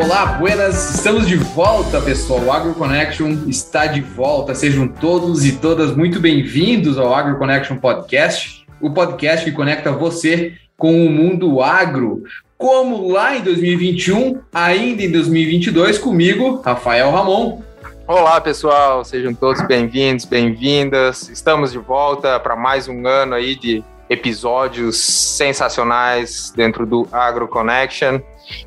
Olá, 0.00 0.26
buenas! 0.26 0.94
Estamos 0.94 1.26
de 1.26 1.34
volta, 1.34 2.00
pessoal. 2.00 2.40
O 2.42 2.52
Agro 2.52 2.72
Connection 2.72 3.36
está 3.48 3.84
de 3.84 4.00
volta. 4.00 4.54
Sejam 4.54 4.86
todos 4.86 5.44
e 5.44 5.56
todas 5.56 5.94
muito 5.96 6.20
bem-vindos 6.20 6.96
ao 6.96 7.12
Agro 7.12 7.36
Connection 7.36 7.78
Podcast, 7.78 8.64
o 8.80 8.92
podcast 8.92 9.44
que 9.44 9.50
conecta 9.50 9.90
você 9.90 10.52
com 10.76 11.04
o 11.04 11.10
mundo 11.10 11.60
agro. 11.60 12.22
Como 12.56 13.10
lá 13.10 13.36
em 13.36 13.42
2021, 13.42 14.38
ainda 14.54 15.02
em 15.02 15.10
2022, 15.10 15.98
comigo, 15.98 16.62
Rafael 16.64 17.10
Ramon. 17.10 17.60
Olá, 18.06 18.40
pessoal, 18.40 19.04
sejam 19.04 19.34
todos 19.34 19.60
bem-vindos, 19.66 20.24
bem-vindas. 20.24 21.28
Estamos 21.28 21.72
de 21.72 21.78
volta 21.78 22.38
para 22.38 22.54
mais 22.54 22.86
um 22.86 23.04
ano 23.04 23.34
aí 23.34 23.56
de 23.56 23.82
episódios 24.08 24.98
sensacionais 24.98 26.52
dentro 26.54 26.86
do 26.86 27.06
Agro 27.12 27.48
Connection. 27.48 28.20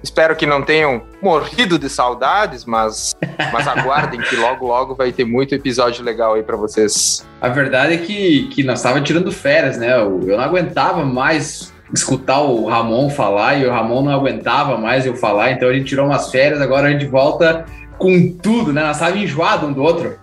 Espero 0.03 0.35
que 0.35 0.45
não 0.45 0.61
tenham 0.61 1.01
morrido 1.21 1.79
de 1.79 1.89
saudades, 1.89 2.65
mas, 2.65 3.15
mas 3.51 3.67
aguardem 3.67 4.21
que 4.21 4.35
logo, 4.35 4.67
logo 4.67 4.95
vai 4.95 5.11
ter 5.11 5.25
muito 5.25 5.55
episódio 5.55 6.03
legal 6.03 6.35
aí 6.35 6.43
para 6.43 6.55
vocês. 6.55 7.25
A 7.41 7.49
verdade 7.49 7.95
é 7.95 7.97
que, 7.97 8.47
que 8.49 8.63
nós 8.63 8.79
estávamos 8.79 9.07
tirando 9.07 9.31
férias, 9.31 9.77
né? 9.77 9.93
Eu, 9.95 10.21
eu 10.27 10.37
não 10.37 10.43
aguentava 10.43 11.03
mais 11.03 11.73
escutar 11.93 12.41
o 12.41 12.67
Ramon 12.67 13.09
falar 13.09 13.55
e 13.55 13.65
o 13.65 13.71
Ramon 13.71 14.03
não 14.03 14.11
aguentava 14.11 14.77
mais 14.77 15.05
eu 15.05 15.15
falar, 15.15 15.51
então 15.51 15.67
a 15.67 15.73
gente 15.73 15.85
tirou 15.85 16.05
umas 16.05 16.31
férias, 16.31 16.61
agora 16.61 16.87
a 16.87 16.91
gente 16.91 17.05
volta 17.05 17.65
com 17.97 18.31
tudo, 18.31 18.71
né? 18.71 18.81
Nós 18.81 18.97
estávamos 18.97 19.23
enjoados 19.23 19.69
um 19.69 19.73
do 19.73 19.83
outro. 19.83 20.17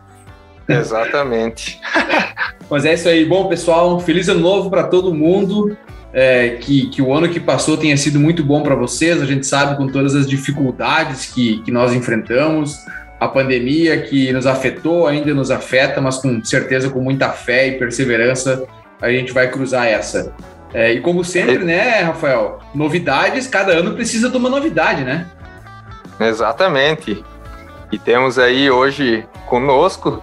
Exatamente. 0.69 1.81
Mas 2.71 2.85
é 2.85 2.95
isso 2.95 3.09
aí. 3.09 3.25
Bom, 3.25 3.49
pessoal, 3.49 3.99
feliz 4.01 4.29
ano 4.29 4.41
novo 4.41 4.69
para 4.71 4.85
todo 4.85 5.15
mundo. 5.15 5.77
É, 6.13 6.57
que, 6.61 6.89
que 6.89 7.03
o 7.03 7.13
ano 7.13 7.29
que 7.29 7.39
passou 7.39 7.77
tenha 7.77 7.97
sido 7.97 8.19
muito 8.19 8.43
bom 8.43 8.63
para 8.63 8.75
vocês. 8.75 9.23
A 9.23 9.27
gente 9.27 9.47
sabe 9.47 9.77
com 9.77 9.87
todas 9.87 10.15
as 10.15 10.27
dificuldades 10.27 11.27
que, 11.27 11.63
que 11.63 11.71
nós 11.71 11.93
enfrentamos, 11.93 12.79
a 13.21 13.29
pandemia 13.29 14.01
que 14.03 14.33
nos 14.33 14.47
afetou, 14.47 15.07
ainda 15.07 15.35
nos 15.35 15.51
afeta, 15.51 16.01
mas 16.01 16.17
com 16.17 16.43
certeza 16.43 16.89
com 16.89 17.01
muita 17.01 17.31
fé 17.31 17.69
e 17.69 17.79
perseverança 17.79 18.67
a 19.01 19.11
gente 19.11 19.33
vai 19.33 19.49
cruzar 19.51 19.87
essa. 19.87 20.33
É, 20.73 20.93
e 20.93 21.01
como 21.01 21.25
sempre, 21.25 21.59
né, 21.59 22.01
Rafael? 22.01 22.59
Novidades, 22.75 23.47
cada 23.47 23.73
ano 23.73 23.95
precisa 23.95 24.29
de 24.29 24.37
uma 24.37 24.51
novidade, 24.51 25.03
né? 25.05 25.27
Exatamente. 26.21 27.25
E 27.91 27.99
temos 27.99 28.39
aí 28.39 28.71
hoje 28.71 29.25
conosco 29.47 30.23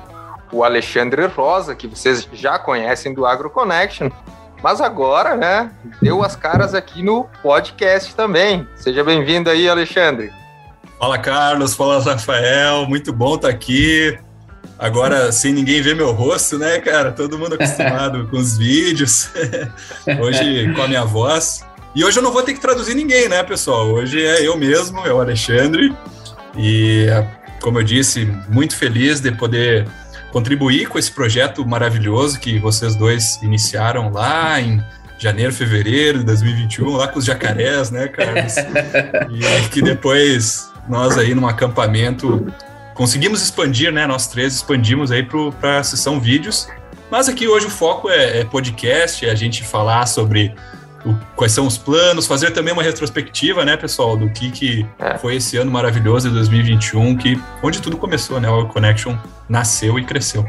o 0.51 0.63
Alexandre 0.63 1.25
Rosa, 1.25 1.75
que 1.75 1.87
vocês 1.87 2.27
já 2.33 2.57
conhecem 2.59 3.13
do 3.13 3.25
Agro 3.25 3.49
Connection, 3.49 4.09
mas 4.63 4.81
agora, 4.81 5.35
né, 5.35 5.71
deu 6.01 6.23
as 6.23 6.35
caras 6.35 6.73
aqui 6.73 7.03
no 7.03 7.25
podcast 7.43 8.15
também. 8.15 8.67
Seja 8.75 9.03
bem-vindo 9.03 9.49
aí, 9.49 9.69
Alexandre. 9.69 10.31
Fala, 10.97 11.17
Carlos. 11.17 11.75
Fala, 11.75 12.01
Rafael. 12.01 12.87
Muito 12.87 13.11
bom 13.11 13.35
estar 13.35 13.49
tá 13.49 13.53
aqui. 13.53 14.17
Agora, 14.79 15.31
sem 15.31 15.53
ninguém 15.53 15.81
ver 15.81 15.95
meu 15.95 16.11
rosto, 16.11 16.57
né, 16.57 16.79
cara? 16.79 17.11
Todo 17.11 17.37
mundo 17.37 17.55
acostumado 17.55 18.27
com 18.31 18.37
os 18.37 18.57
vídeos. 18.57 19.29
hoje 20.19 20.73
com 20.73 20.81
a 20.81 20.87
minha 20.87 21.05
voz. 21.05 21.65
E 21.93 22.03
hoje 22.03 22.19
eu 22.19 22.23
não 22.23 22.31
vou 22.31 22.43
ter 22.43 22.53
que 22.53 22.59
traduzir 22.59 22.95
ninguém, 22.95 23.29
né, 23.29 23.43
pessoal? 23.43 23.87
Hoje 23.87 24.25
é 24.25 24.45
eu 24.45 24.57
mesmo, 24.57 24.99
é 25.05 25.13
o 25.13 25.19
Alexandre. 25.21 25.95
E, 26.57 27.05
como 27.61 27.79
eu 27.79 27.83
disse, 27.83 28.25
muito 28.49 28.75
feliz 28.75 29.21
de 29.21 29.31
poder 29.31 29.87
contribuir 30.35 30.89
com 30.89 30.99
esse 30.99 31.09
projeto 31.09 31.65
maravilhoso 31.65 32.41
que 32.41 32.59
vocês 32.59 32.93
dois 32.93 33.41
iniciaram 33.41 34.11
lá 34.11 34.59
em 34.59 34.83
janeiro, 35.17 35.53
fevereiro 35.53 36.19
de 36.19 36.25
2021, 36.25 36.89
lá 36.89 37.07
com 37.07 37.19
os 37.19 37.23
jacarés, 37.23 37.89
né, 37.89 38.09
Carlos? 38.09 38.55
e 39.31 39.69
que 39.69 39.81
depois 39.81 40.69
nós 40.89 41.17
aí 41.17 41.33
num 41.33 41.47
acampamento 41.47 42.53
conseguimos 42.93 43.41
expandir, 43.41 43.93
né? 43.93 44.05
Nós 44.05 44.27
três 44.27 44.55
expandimos 44.55 45.09
aí 45.09 45.23
para 45.23 45.79
a 45.79 45.83
sessão 45.85 46.19
vídeos. 46.19 46.67
Mas 47.09 47.29
aqui 47.29 47.47
hoje 47.47 47.67
o 47.67 47.69
foco 47.69 48.09
é, 48.09 48.41
é 48.41 48.43
podcast, 48.43 49.25
é 49.25 49.31
a 49.31 49.35
gente 49.35 49.63
falar 49.63 50.05
sobre 50.05 50.53
o, 51.05 51.15
quais 51.35 51.51
são 51.51 51.67
os 51.67 51.77
planos, 51.77 52.25
fazer 52.25 52.51
também 52.51 52.73
uma 52.73 52.83
retrospectiva, 52.83 53.63
né, 53.63 53.77
pessoal, 53.77 54.17
do 54.17 54.29
que, 54.29 54.51
que 54.51 54.85
é. 54.99 55.17
foi 55.17 55.35
esse 55.35 55.55
ano 55.57 55.71
maravilhoso 55.71 56.27
de 56.29 56.35
2021, 56.35 57.15
que, 57.15 57.39
onde 57.61 57.81
tudo 57.81 57.97
começou, 57.97 58.39
né? 58.39 58.49
O 58.49 58.67
Connection 58.67 59.15
nasceu 59.47 59.99
e 59.99 60.03
cresceu. 60.03 60.45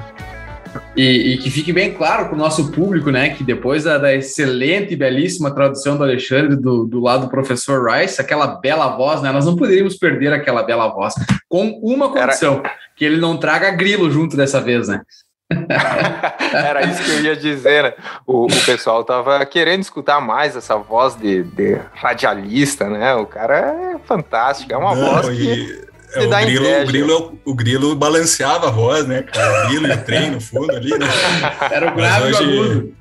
E, 0.97 1.35
e, 1.35 1.39
que 1.39 1.51
fique 1.51 1.73
bem 1.73 1.93
claro 1.93 2.27
para 2.27 2.35
o 2.35 2.39
nosso 2.39 2.71
público, 2.71 3.11
né, 3.11 3.31
que 3.31 3.45
depois 3.45 3.85
da, 3.85 3.99
da, 3.99 4.15
excelente 4.15 4.93
e 4.93 4.97
belíssima 4.97 5.55
tradução 5.55 5.97
do 5.97 6.03
Alexandre 6.03 6.57
do, 6.57 6.85
do 6.85 7.01
lado 7.01 7.27
do 7.27 7.31
professor 7.31 7.91
Rice, 7.91 8.21
aquela 8.21 8.47
bela 8.47 8.97
voz, 8.97 9.23
né, 9.23 9.33
nós 9.33 9.47
não 9.47 9.57
poderíamos 9.57 9.97
perder 9.97 10.33
aquela 10.33 10.63
bela 10.63 10.89
voz, 10.89 11.15
com 11.49 11.79
uma 11.83 12.11
condição, 12.11 12.61
Era... 12.61 12.73
que 12.97 13.05
ele 13.05 13.19
não 13.19 13.39
traga 13.39 13.71
grilo 13.71 14.11
junto 14.11 14.37
dessa 14.37 14.61
vez, 14.61 14.89
né? 14.89 15.01
Era 16.53 16.85
isso 16.87 17.03
que 17.05 17.11
eu 17.11 17.21
ia 17.23 17.37
dizer, 17.37 17.85
né? 17.85 17.95
O, 18.27 18.47
o 18.47 18.65
pessoal 18.65 19.05
tava 19.05 19.45
querendo 19.47 19.83
escutar 19.83 20.21
mais 20.21 20.57
essa 20.57 20.77
voz 20.77 21.15
de, 21.15 21.45
de 21.45 21.79
radialista, 21.95 22.89
né? 22.89 23.15
O 23.15 23.27
cara 23.27 23.95
é 23.95 23.99
fantástico, 24.07 24.73
é 24.73 24.77
uma 24.77 24.95
Não, 24.95 25.13
voz 25.13 25.29
que... 25.29 25.87
É, 26.15 26.25
o, 26.25 26.31
grilo, 26.31 26.83
o, 26.83 26.87
grilo, 26.87 27.39
o 27.45 27.55
grilo 27.55 27.97
balanceava 27.97 28.69
a 28.69 28.71
voz, 28.71 29.07
né, 29.07 29.23
cara? 29.23 29.65
O 29.65 29.69
grilo 29.69 29.87
e 29.87 29.93
o 29.93 30.05
trem 30.05 30.31
no 30.31 30.41
fundo 30.41 30.75
ali, 30.75 30.97
né? 30.97 31.07
Era 31.71 31.93
o 31.93 31.95
grave 31.95 32.33
hoje, 32.33 32.95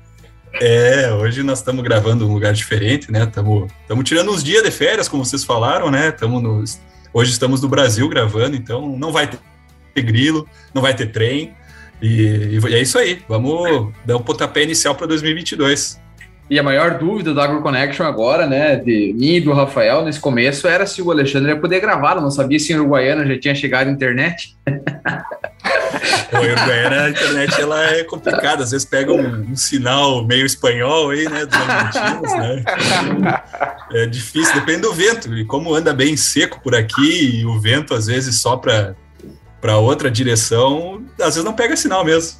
É, 0.60 1.12
hoje 1.12 1.42
nós 1.42 1.58
estamos 1.58 1.82
gravando 1.82 2.28
um 2.28 2.32
lugar 2.32 2.52
diferente, 2.52 3.10
né? 3.10 3.22
Estamos 3.22 4.04
tirando 4.04 4.30
uns 4.30 4.42
dias 4.42 4.62
de 4.62 4.70
férias, 4.70 5.08
como 5.08 5.24
vocês 5.24 5.44
falaram, 5.44 5.90
né? 5.90 6.10
Tamo 6.10 6.40
nos, 6.40 6.80
hoje 7.12 7.30
estamos 7.30 7.62
no 7.62 7.68
Brasil 7.68 8.08
gravando, 8.08 8.56
então 8.56 8.86
não 8.98 9.12
vai 9.12 9.30
ter 9.94 10.02
grilo, 10.02 10.46
não 10.74 10.82
vai 10.82 10.94
ter 10.94 11.06
trem. 11.06 11.54
E, 12.00 12.58
e 12.62 12.74
é 12.74 12.80
isso 12.80 12.98
aí. 12.98 13.20
Vamos 13.28 13.92
dar 14.04 14.16
um 14.16 14.22
pontapé 14.22 14.62
inicial 14.62 14.94
para 14.94 15.06
2022. 15.06 16.00
E 16.48 16.58
a 16.58 16.62
maior 16.62 16.96
dúvida 16.98 17.34
do 17.34 17.40
AgroConnection 17.40 18.06
agora, 18.06 18.46
né, 18.46 18.76
de 18.76 19.12
mim 19.18 19.34
e 19.34 19.40
do 19.40 19.52
Rafael 19.52 20.04
nesse 20.04 20.20
começo, 20.20 20.68
era 20.68 20.86
se 20.86 21.02
o 21.02 21.10
Alexandre 21.10 21.50
ia 21.50 21.58
poder 21.58 21.80
gravar. 21.80 22.16
Eu 22.16 22.22
não 22.22 22.30
sabia 22.30 22.58
se 22.58 22.72
em 22.72 22.76
Uruguaiana 22.76 23.26
já 23.26 23.38
tinha 23.38 23.54
chegado 23.54 23.88
a 23.88 23.90
internet. 23.90 24.56
O 26.32 26.38
Uruguaiana, 26.38 27.04
a 27.04 27.10
internet 27.10 27.60
ela 27.60 27.84
é 27.84 28.04
complicada. 28.04 28.62
Às 28.62 28.70
vezes 28.72 28.84
pega 28.84 29.12
um, 29.12 29.52
um 29.52 29.56
sinal 29.56 30.24
meio 30.24 30.44
espanhol 30.44 31.10
aí, 31.10 31.28
né, 31.28 31.46
dos 31.46 31.56
argentinos, 31.56 32.32
né? 32.32 32.64
É 33.92 34.06
difícil, 34.06 34.54
depende 34.54 34.82
do 34.82 34.92
vento. 34.92 35.32
E 35.34 35.44
como 35.44 35.74
anda 35.74 35.94
bem 35.94 36.16
seco 36.16 36.60
por 36.60 36.74
aqui, 36.74 37.40
e 37.40 37.46
o 37.46 37.60
vento 37.60 37.94
às 37.94 38.06
vezes 38.06 38.40
sopra 38.40 38.96
para 39.66 39.78
outra 39.78 40.08
direção, 40.08 41.02
às 41.18 41.34
vezes 41.34 41.42
não 41.42 41.52
pega 41.52 41.74
sinal 41.74 42.04
mesmo. 42.04 42.38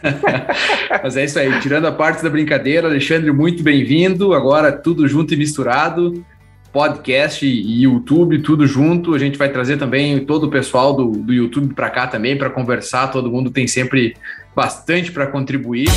Mas 1.02 1.16
é 1.16 1.24
isso 1.24 1.36
aí, 1.36 1.58
tirando 1.58 1.88
a 1.88 1.92
parte 1.92 2.22
da 2.22 2.30
brincadeira, 2.30 2.86
Alexandre, 2.86 3.32
muito 3.32 3.64
bem-vindo. 3.64 4.32
Agora 4.32 4.70
tudo 4.70 5.08
junto 5.08 5.34
e 5.34 5.36
misturado, 5.36 6.24
podcast 6.72 7.44
e 7.44 7.82
YouTube, 7.82 8.42
tudo 8.42 8.64
junto. 8.64 9.12
A 9.12 9.18
gente 9.18 9.36
vai 9.36 9.48
trazer 9.48 9.76
também 9.76 10.24
todo 10.24 10.44
o 10.44 10.50
pessoal 10.50 10.94
do, 10.94 11.10
do 11.10 11.32
YouTube 11.32 11.74
para 11.74 11.90
cá 11.90 12.06
também 12.06 12.38
para 12.38 12.48
conversar. 12.48 13.08
Todo 13.08 13.28
mundo 13.28 13.50
tem 13.50 13.66
sempre 13.66 14.14
bastante 14.54 15.10
para 15.10 15.26
contribuir. 15.26 15.88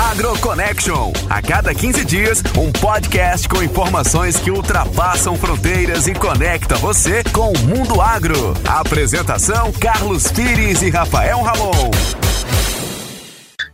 AgroConnection. 0.00 1.12
A 1.28 1.42
cada 1.42 1.74
15 1.74 2.04
dias, 2.06 2.42
um 2.56 2.72
podcast 2.72 3.46
com 3.46 3.62
informações 3.62 4.38
que 4.38 4.50
ultrapassam 4.50 5.36
fronteiras 5.36 6.08
e 6.08 6.14
conecta 6.14 6.76
você 6.76 7.22
com 7.34 7.52
o 7.52 7.58
mundo 7.58 8.00
agro. 8.00 8.54
apresentação: 8.66 9.70
Carlos 9.72 10.32
Pires 10.32 10.80
e 10.80 10.88
Rafael 10.88 11.42
Ramon. 11.42 11.90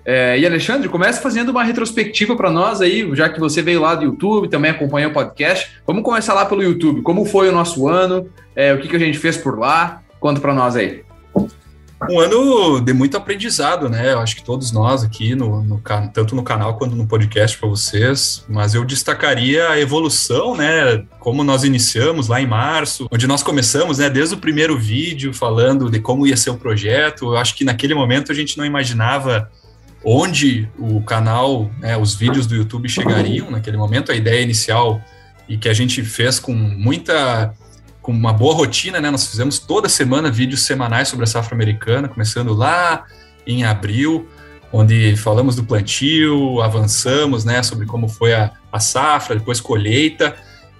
É, 0.04 0.38
e 0.38 0.44
Alexandre, 0.44 0.88
comece 0.88 1.22
fazendo 1.22 1.50
uma 1.50 1.62
retrospectiva 1.62 2.36
para 2.36 2.50
nós 2.50 2.80
aí, 2.80 3.08
já 3.14 3.28
que 3.28 3.38
você 3.38 3.62
veio 3.62 3.80
lá 3.80 3.94
do 3.94 4.04
YouTube, 4.04 4.48
também 4.48 4.72
acompanha 4.72 5.08
o 5.08 5.12
podcast. 5.12 5.78
Vamos 5.86 6.02
começar 6.02 6.34
lá 6.34 6.44
pelo 6.44 6.62
YouTube. 6.62 7.02
Como 7.02 7.24
foi 7.24 7.48
o 7.48 7.52
nosso 7.52 7.86
ano? 7.86 8.28
É, 8.54 8.72
o 8.72 8.80
que, 8.80 8.88
que 8.88 8.96
a 8.96 9.00
gente 9.00 9.18
fez 9.18 9.36
por 9.36 9.58
lá? 9.58 10.02
Conta 10.18 10.40
para 10.40 10.54
nós 10.54 10.74
aí 10.74 11.05
um 12.08 12.20
ano 12.20 12.80
de 12.80 12.92
muito 12.92 13.16
aprendizado, 13.16 13.88
né? 13.88 14.12
Eu 14.12 14.20
acho 14.20 14.36
que 14.36 14.44
todos 14.44 14.70
nós 14.70 15.02
aqui, 15.02 15.34
no, 15.34 15.62
no 15.62 15.80
tanto 16.12 16.34
no 16.34 16.42
canal 16.42 16.76
quanto 16.76 16.94
no 16.94 17.06
podcast 17.06 17.56
para 17.56 17.68
vocês, 17.68 18.44
mas 18.48 18.74
eu 18.74 18.84
destacaria 18.84 19.70
a 19.70 19.80
evolução, 19.80 20.54
né? 20.54 21.04
Como 21.18 21.42
nós 21.42 21.64
iniciamos 21.64 22.28
lá 22.28 22.40
em 22.40 22.46
março, 22.46 23.08
onde 23.10 23.26
nós 23.26 23.42
começamos, 23.42 23.98
né? 23.98 24.10
Desde 24.10 24.34
o 24.34 24.38
primeiro 24.38 24.78
vídeo 24.78 25.32
falando 25.32 25.90
de 25.90 25.98
como 25.98 26.26
ia 26.26 26.36
ser 26.36 26.50
o 26.50 26.58
projeto. 26.58 27.26
Eu 27.26 27.36
acho 27.36 27.54
que 27.54 27.64
naquele 27.64 27.94
momento 27.94 28.30
a 28.30 28.34
gente 28.34 28.58
não 28.58 28.64
imaginava 28.64 29.50
onde 30.04 30.68
o 30.78 31.00
canal, 31.02 31.70
né, 31.80 31.96
os 31.96 32.14
vídeos 32.14 32.46
do 32.46 32.54
YouTube 32.54 32.88
chegariam 32.88 33.50
naquele 33.50 33.76
momento. 33.76 34.12
A 34.12 34.14
ideia 34.14 34.42
inicial 34.42 35.00
e 35.48 35.56
que 35.56 35.68
a 35.68 35.74
gente 35.74 36.02
fez 36.02 36.38
com 36.38 36.52
muita 36.52 37.54
com 38.06 38.12
uma 38.12 38.32
boa 38.32 38.54
rotina, 38.54 39.00
né? 39.00 39.10
Nós 39.10 39.26
fizemos 39.26 39.58
toda 39.58 39.88
semana 39.88 40.30
vídeos 40.30 40.62
semanais 40.62 41.08
sobre 41.08 41.24
a 41.24 41.26
safra 41.26 41.56
americana, 41.56 42.06
começando 42.06 42.54
lá 42.54 43.04
em 43.44 43.64
abril, 43.64 44.28
onde 44.72 45.16
falamos 45.16 45.56
do 45.56 45.64
plantio, 45.64 46.62
avançamos, 46.62 47.44
né, 47.44 47.64
sobre 47.64 47.84
como 47.84 48.08
foi 48.08 48.32
a, 48.32 48.52
a 48.70 48.78
safra, 48.78 49.34
depois 49.34 49.60
colheita, 49.60 50.36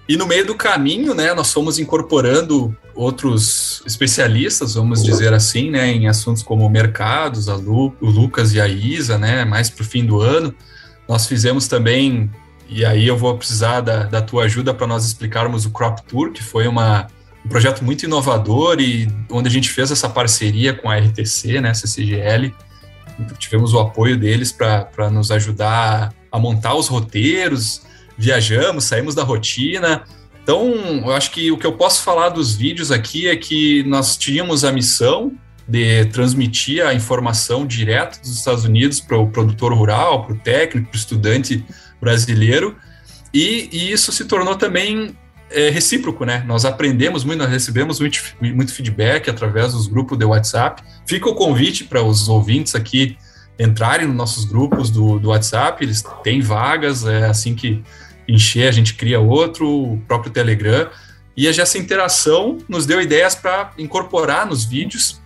E 0.09 0.15
no 0.15 0.25
meio 0.25 0.45
do 0.45 0.55
caminho, 0.55 1.13
né, 1.13 1.33
nós 1.33 1.51
fomos 1.51 1.77
incorporando 1.79 2.75
outros 2.95 3.83
especialistas, 3.85 4.75
vamos 4.75 5.03
dizer 5.03 5.33
assim, 5.33 5.69
né, 5.69 5.91
em 5.91 6.07
assuntos 6.07 6.41
como 6.41 6.67
mercados, 6.69 7.49
a 7.49 7.55
Lu, 7.55 7.93
o 7.99 8.09
Lucas 8.09 8.53
e 8.53 8.61
a 8.61 8.67
Isa, 8.67 9.17
né, 9.17 9.43
mais 9.43 9.69
para 9.69 9.83
o 9.83 9.85
fim 9.85 10.05
do 10.05 10.21
ano. 10.21 10.55
Nós 11.09 11.27
fizemos 11.27 11.67
também, 11.67 12.31
e 12.69 12.85
aí 12.85 13.05
eu 13.05 13.17
vou 13.17 13.37
precisar 13.37 13.81
da, 13.81 14.03
da 14.03 14.21
tua 14.21 14.45
ajuda 14.45 14.73
para 14.73 14.87
nós 14.87 15.05
explicarmos 15.05 15.65
o 15.65 15.71
Crop 15.71 15.99
Tour, 16.07 16.31
que 16.31 16.41
foi 16.41 16.67
uma, 16.67 17.07
um 17.07 17.16
projeto 17.47 17.83
muito 17.83 18.03
inovador 18.03 18.79
e 18.79 19.07
onde 19.29 19.47
a 19.47 19.51
gente 19.51 19.69
fez 19.69 19.91
essa 19.91 20.09
parceria 20.09 20.73
com 20.73 20.89
a 20.89 20.97
RTC, 20.97 21.61
né, 21.61 21.73
CCGL. 21.73 22.53
Tivemos 23.39 23.73
o 23.73 23.79
apoio 23.79 24.17
deles 24.17 24.51
para 24.51 25.09
nos 25.09 25.31
ajudar 25.31 26.13
a 26.31 26.39
montar 26.39 26.75
os 26.75 26.87
roteiros, 26.87 27.81
viajamos, 28.17 28.83
saímos 28.85 29.15
da 29.15 29.23
rotina. 29.23 30.03
Então, 30.43 30.73
eu 31.05 31.11
acho 31.11 31.31
que 31.31 31.51
o 31.51 31.57
que 31.57 31.65
eu 31.65 31.73
posso 31.73 32.03
falar 32.03 32.29
dos 32.29 32.55
vídeos 32.55 32.91
aqui 32.91 33.27
é 33.27 33.35
que 33.35 33.83
nós 33.83 34.15
tínhamos 34.17 34.63
a 34.63 34.71
missão 34.71 35.33
de 35.67 36.05
transmitir 36.05 36.85
a 36.85 36.93
informação 36.93 37.65
direto 37.65 38.21
dos 38.21 38.37
Estados 38.37 38.63
Unidos 38.63 39.01
para 39.01 39.17
o 39.17 39.27
produtor 39.29 39.73
rural, 39.73 40.23
para 40.23 40.33
o 40.33 40.39
técnico, 40.39 40.89
para 40.89 40.95
o 40.95 40.99
estudante 40.99 41.65
brasileiro, 41.99 42.75
e, 43.33 43.69
e, 43.71 43.91
isso 43.91 44.11
se 44.11 44.25
tornou 44.25 44.55
também 44.55 45.15
é, 45.49 45.69
recíproco, 45.69 46.25
né? 46.25 46.43
Nós 46.45 46.65
aprendemos 46.65 47.23
muito, 47.23 47.39
nós 47.39 47.49
recebemos 47.49 47.99
muito, 47.99 48.19
muito 48.41 48.73
feedback 48.73 49.29
através 49.29 49.73
dos 49.73 49.87
grupos 49.87 50.17
de 50.17 50.25
WhatsApp. 50.25 50.83
Fica 51.05 51.29
o 51.29 51.35
convite 51.35 51.83
para 51.83 52.03
os 52.03 52.27
ouvintes 52.27 52.75
aqui 52.75 53.17
entrarem 53.59 54.07
nos 54.07 54.15
nossos 54.15 54.45
grupos 54.45 54.89
do, 54.89 55.19
do 55.19 55.29
WhatsApp, 55.29 55.83
eles 55.83 56.03
têm 56.23 56.41
vagas, 56.41 57.05
é 57.05 57.25
assim 57.25 57.55
que 57.55 57.83
encher, 58.27 58.67
a 58.67 58.71
gente 58.71 58.93
cria 58.93 59.19
outro, 59.19 59.67
o 59.67 59.97
próprio 60.07 60.31
Telegram. 60.31 60.89
E 61.35 61.47
essa 61.47 61.77
interação 61.77 62.57
nos 62.67 62.85
deu 62.85 63.01
ideias 63.01 63.35
para 63.35 63.71
incorporar 63.77 64.45
nos 64.45 64.65
vídeos 64.65 65.21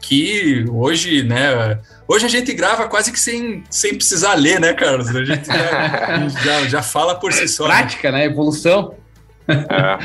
que 0.00 0.66
hoje, 0.70 1.22
né? 1.22 1.80
Hoje 2.06 2.26
a 2.26 2.28
gente 2.28 2.52
grava 2.52 2.86
quase 2.88 3.10
que 3.10 3.18
sem, 3.18 3.64
sem 3.70 3.94
precisar 3.94 4.34
ler, 4.34 4.60
né, 4.60 4.74
Carlos? 4.74 5.08
A 5.08 5.24
gente 5.24 5.46
já, 5.46 6.28
já, 6.44 6.64
já 6.66 6.82
fala 6.82 7.14
por 7.14 7.32
si 7.32 7.48
só. 7.48 7.66
Né? 7.66 7.76
Prática, 7.76 8.10
né? 8.10 8.24
Evolução. 8.26 8.94
É. 9.48 9.98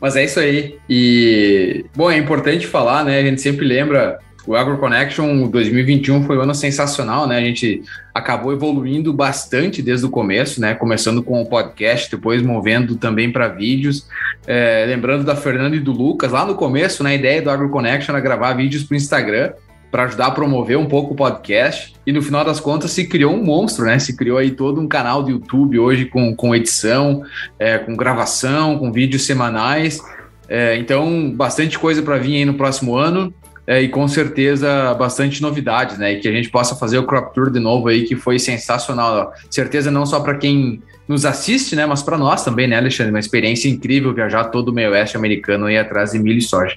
Mas 0.00 0.16
é 0.16 0.24
isso 0.24 0.40
aí. 0.40 0.78
E, 0.90 1.84
bom, 1.94 2.10
é 2.10 2.16
importante 2.16 2.66
falar, 2.66 3.04
né? 3.04 3.20
A 3.20 3.22
gente 3.22 3.40
sempre 3.40 3.64
lembra 3.64 4.18
o 4.46 4.56
AgroConnection 4.56 5.46
2021 5.46 6.24
foi 6.24 6.36
um 6.36 6.40
ano 6.40 6.54
sensacional, 6.54 7.28
né? 7.28 7.38
A 7.38 7.40
gente 7.40 7.82
acabou 8.12 8.52
evoluindo 8.52 9.12
bastante 9.12 9.80
desde 9.80 10.04
o 10.04 10.10
começo, 10.10 10.60
né? 10.60 10.74
Começando 10.74 11.22
com 11.22 11.40
o 11.40 11.46
podcast, 11.46 12.10
depois 12.10 12.42
movendo 12.42 12.96
também 12.96 13.30
para 13.30 13.48
vídeos. 13.48 14.08
É, 14.44 14.84
lembrando 14.88 15.22
da 15.22 15.36
Fernanda 15.36 15.76
e 15.76 15.80
do 15.80 15.92
Lucas, 15.92 16.32
lá 16.32 16.44
no 16.44 16.56
começo, 16.56 17.04
né? 17.04 17.10
A 17.10 17.14
ideia 17.14 17.40
do 17.40 17.50
AgroConnection 17.50 18.12
era 18.12 18.20
gravar 18.20 18.54
vídeos 18.54 18.82
para 18.82 18.94
o 18.94 18.96
Instagram 18.96 19.52
para 19.92 20.04
ajudar 20.04 20.28
a 20.28 20.30
promover 20.30 20.78
um 20.78 20.86
pouco 20.86 21.12
o 21.12 21.16
podcast. 21.16 21.94
E 22.06 22.12
no 22.12 22.22
final 22.22 22.42
das 22.42 22.58
contas 22.58 22.90
se 22.90 23.06
criou 23.06 23.34
um 23.34 23.44
monstro, 23.44 23.84
né? 23.84 23.98
Se 23.98 24.16
criou 24.16 24.38
aí 24.38 24.50
todo 24.50 24.80
um 24.80 24.88
canal 24.88 25.22
do 25.22 25.30
YouTube 25.30 25.78
hoje 25.78 26.06
com, 26.06 26.34
com 26.34 26.54
edição, 26.54 27.22
é, 27.58 27.76
com 27.76 27.94
gravação, 27.94 28.78
com 28.78 28.90
vídeos 28.90 29.26
semanais. 29.26 30.00
É, 30.48 30.76
então, 30.78 31.30
bastante 31.30 31.78
coisa 31.78 32.02
para 32.02 32.16
vir 32.16 32.36
aí 32.36 32.44
no 32.46 32.54
próximo 32.54 32.96
ano 32.96 33.32
é, 33.66 33.82
e 33.82 33.88
com 33.88 34.08
certeza 34.08 34.94
bastante 34.94 35.42
novidades, 35.42 35.98
né? 35.98 36.14
E 36.14 36.20
que 36.20 36.26
a 36.26 36.32
gente 36.32 36.48
possa 36.48 36.74
fazer 36.74 36.98
o 36.98 37.06
Crop 37.06 37.34
Tour 37.34 37.50
de 37.50 37.60
novo 37.60 37.88
aí, 37.88 38.04
que 38.04 38.16
foi 38.16 38.38
sensacional. 38.38 39.32
Certeza 39.50 39.90
não 39.90 40.06
só 40.06 40.20
para 40.20 40.38
quem 40.38 40.82
nos 41.06 41.26
assiste, 41.26 41.76
né? 41.76 41.84
Mas 41.84 42.02
para 42.02 42.16
nós 42.16 42.42
também, 42.42 42.66
né, 42.66 42.78
Alexandre? 42.78 43.12
Uma 43.12 43.20
experiência 43.20 43.68
incrível 43.68 44.14
viajar 44.14 44.44
todo 44.44 44.70
o 44.70 44.72
meio 44.72 44.90
oeste 44.90 45.18
americano 45.18 45.70
e 45.70 45.76
atrás 45.76 46.12
de 46.12 46.18
milho 46.18 46.38
e 46.38 46.42
soja. 46.42 46.76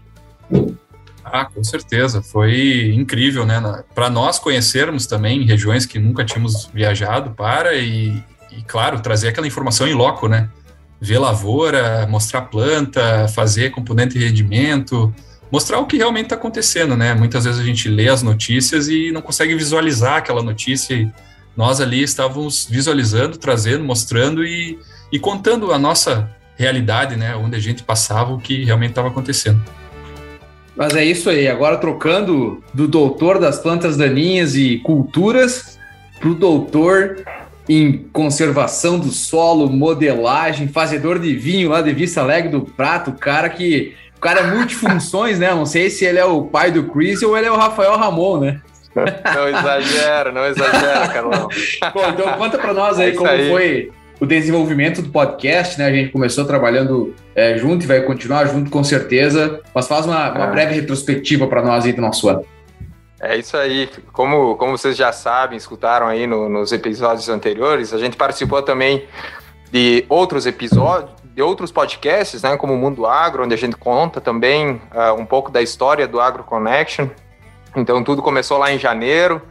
Ah, 1.27 1.45
com 1.45 1.63
certeza. 1.63 2.22
Foi 2.22 2.94
incrível, 2.94 3.45
né? 3.45 3.83
Para 3.95 4.12
nós 4.12 4.38
conhecermos 4.38 5.07
também 5.07 5.44
regiões 5.44 5.86
que 5.86 5.98
nunca 5.98 6.24
tínhamos 6.24 6.69
viajado 6.72 7.31
para 7.31 7.74
e, 7.74 8.24
e, 8.51 8.62
claro, 8.68 9.00
trazer 9.00 9.30
aquela 9.30 9.48
informação 9.48 9.88
em 9.88 9.94
loco, 9.94 10.27
né? 10.27 10.48
Ver 11.01 11.18
lavoura, 11.18 12.06
mostrar 12.07 12.44
planta, 12.44 13.27
fazer 13.30 13.72
componente 13.72 14.19
de 14.19 14.25
rendimento, 14.25 15.13
mostrar 15.51 15.80
o 15.80 15.88
que 15.88 15.98
realmente 15.98 16.25
está 16.25 16.36
acontecendo, 16.36 16.95
né? 16.95 17.16
Muitas 17.16 17.44
vezes 17.44 17.60
a 17.60 17.63
gente 17.63 17.89
lê 17.89 18.07
as 18.07 18.21
notícias 18.21 18.88
e 18.88 19.12
não 19.12 19.21
consegue 19.21 19.56
visualizar 19.56 20.18
aquela 20.18 20.44
notícia. 20.44 20.94
E 20.94 21.12
nós 21.57 21.81
ali 21.81 22.04
estávamos 22.04 22.68
visualizando, 22.69 23.36
trazendo, 23.38 23.83
mostrando 23.83 24.45
e, 24.45 24.78
e 25.12 25.18
contando 25.18 25.71
a 25.74 25.80
nossa 25.80 26.30
realidade, 26.56 27.16
né? 27.16 27.36
Onde 27.36 27.56
a 27.56 27.60
gente 27.60 27.81
passava, 27.83 28.31
o 28.31 28.38
que 28.38 28.63
realmente 28.63 28.92
estava 28.92 29.07
acontecendo. 29.07 29.62
Mas 30.75 30.95
é 30.95 31.04
isso 31.04 31.30
aí. 31.30 31.48
Agora 31.48 31.77
trocando 31.77 32.63
do 32.74 32.88
doutor 32.88 33.39
das 33.39 33.60
plantas 33.60 33.95
daninhas 33.95 34.56
e 34.56 34.77
culturas 34.80 35.80
para 36.19 36.30
o 36.30 36.36
doutor 36.36 37.24
em 37.68 37.98
conservação 38.13 39.00
do 39.00 39.10
solo, 39.10 39.69
modelagem, 39.69 40.68
fazedor 40.68 41.18
de 41.18 41.36
vinho 41.36 41.69
lá 41.69 41.81
de 41.81 41.92
Vista 41.94 42.22
Alegre 42.22 42.50
do 42.50 42.62
Prato, 42.62 43.13
cara 43.13 43.50
que 43.50 43.95
cara 44.22 44.42
é 44.42 44.56
multifunções, 44.56 45.39
né? 45.39 45.54
Não 45.54 45.66
sei 45.66 45.89
se 45.89 46.04
ele 46.04 46.19
é 46.19 46.25
o 46.25 46.44
pai 46.44 46.72
do 46.72 46.86
Chris 46.86 47.21
ou 47.21 47.38
ele 47.38 47.48
é 47.48 47.51
o 47.51 47.57
Rafael 47.57 47.95
Ramon, 47.98 48.39
né? 48.39 48.62
Não 48.95 49.48
exagera, 49.50 50.31
não 50.31 50.45
exagera, 50.45 51.07
Carlão. 51.10 51.48
Bom, 51.94 52.10
então 52.10 52.33
conta 52.33 52.57
para 52.57 52.74
nós 52.74 52.98
aí 52.98 53.10
é 53.10 53.13
como 53.13 53.30
aí. 53.30 53.50
foi 53.50 53.92
o 54.19 54.25
desenvolvimento 54.25 55.01
do 55.01 55.09
podcast, 55.09 55.77
né? 55.77 55.85
A 55.85 55.94
gente 55.94 56.12
começou 56.12 56.45
trabalhando 56.45 57.13
é, 57.35 57.57
junto 57.57 57.83
e 57.83 57.88
vai 57.88 58.01
continuar 58.01 58.45
junto 58.45 58.69
com 58.69 58.83
certeza, 58.83 59.62
mas 59.73 59.88
faz 59.88 60.06
uma, 60.06 60.31
uma 60.31 60.45
é. 60.45 60.51
breve 60.51 60.75
retrospectiva 60.75 61.47
para 61.47 61.62
nós 61.62 61.85
aí 61.85 61.94
do 61.94 62.01
nosso 62.01 62.29
ano. 62.29 62.45
É 63.19 63.38
isso 63.38 63.57
aí. 63.57 63.89
Como, 64.12 64.56
como 64.56 64.77
vocês 64.77 64.95
já 64.95 65.12
sabem, 65.12 65.57
escutaram 65.57 66.07
aí 66.07 66.27
no, 66.27 66.47
nos 66.47 66.71
episódios 66.71 67.27
anteriores, 67.29 67.94
a 67.94 67.97
gente 67.97 68.15
participou 68.15 68.62
também 68.62 69.06
de 69.71 70.06
outros 70.07 70.45
episódios, 70.45 71.11
de 71.33 71.41
outros 71.41 71.71
podcasts, 71.71 72.44
né, 72.44 72.56
como 72.56 72.73
o 72.73 72.77
Mundo 72.77 73.06
Agro, 73.06 73.44
onde 73.44 73.53
a 73.53 73.57
gente 73.57 73.75
conta 73.75 74.21
também 74.21 74.81
uh, 74.94 75.13
um 75.19 75.25
pouco 75.25 75.51
da 75.51 75.61
história 75.61 76.07
do 76.07 76.19
Agro 76.21 76.44
Connection. 76.44 77.07
Então, 77.75 78.03
tudo 78.03 78.21
começou 78.21 78.57
lá 78.57 78.71
em 78.71 78.79
janeiro. 78.79 79.41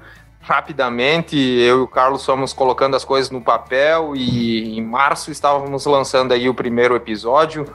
Rapidamente, 0.47 1.39
eu 1.39 1.79
e 1.79 1.81
o 1.81 1.89
Carlos 1.89 2.23
fomos 2.23 2.53
colocando 2.53 2.95
as 2.95 3.03
coisas 3.03 3.31
no 3.31 3.41
papel 3.41 4.15
e 4.15 4.77
em 4.77 4.83
março 4.83 5.31
estávamos 5.31 5.87
lançando 5.87 6.33
aí 6.33 6.51
o 6.51 6.55
primeiro 6.55 6.95
episódio, 6.95 7.67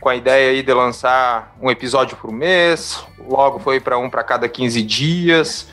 com 0.00 0.08
a 0.08 0.16
ideia 0.16 0.52
aí 0.52 0.62
de 0.62 0.72
lançar 0.72 1.54
um 1.60 1.70
episódio 1.70 2.16
por 2.16 2.32
mês, 2.32 3.04
logo 3.18 3.58
foi 3.58 3.78
para 3.78 3.98
um 3.98 4.08
para 4.08 4.24
cada 4.24 4.48
15 4.48 4.82
dias. 4.82 5.68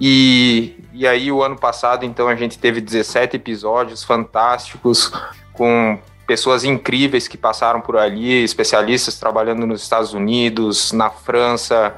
E, 0.00 0.76
e 0.92 1.06
aí, 1.06 1.30
o 1.30 1.40
ano 1.40 1.56
passado, 1.56 2.04
então, 2.04 2.26
a 2.26 2.34
gente 2.34 2.58
teve 2.58 2.80
17 2.80 3.36
episódios 3.36 4.02
fantásticos, 4.02 5.12
com 5.52 6.00
pessoas 6.26 6.64
incríveis 6.64 7.28
que 7.28 7.38
passaram 7.38 7.80
por 7.80 7.96
ali, 7.96 8.42
especialistas 8.42 9.20
trabalhando 9.20 9.64
nos 9.64 9.82
Estados 9.82 10.12
Unidos, 10.12 10.90
na 10.90 11.08
França, 11.10 11.94